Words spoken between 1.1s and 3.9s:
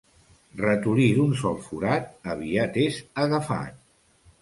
d'un sol forat, aviat és agafat.